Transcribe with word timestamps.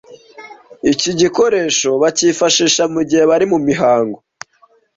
iki 0.91 1.11
gikoresho 1.19 1.89
bakifashisha 2.01 2.83
mu 2.93 3.01
gihe 3.09 3.23
bari 3.29 3.45
mu 3.51 3.59
mihango 3.67 4.17